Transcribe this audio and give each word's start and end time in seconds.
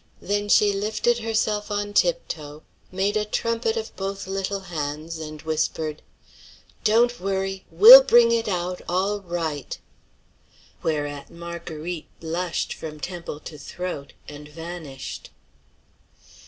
Then 0.19 0.49
she 0.49 0.73
lifted 0.73 1.19
herself 1.19 1.69
on 1.69 1.93
tiptoe, 1.93 2.63
made 2.91 3.15
a 3.15 3.23
trumpet 3.23 3.77
of 3.77 3.95
both 3.95 4.25
little 4.25 4.61
hands, 4.61 5.19
and 5.19 5.39
whispered: 5.43 6.01
"Don't 6.83 7.19
worry! 7.19 7.65
We'll 7.69 8.01
bring 8.01 8.31
it 8.31 8.47
out 8.47 8.81
all 8.89 9.19
right!" 9.21 9.77
Whereat 10.81 11.29
Marguerite 11.29 12.07
blushed 12.19 12.73
from 12.73 12.99
temple 12.99 13.41
to 13.41 13.59
throat, 13.59 14.13
and 14.27 14.47
vanished. 14.47 15.29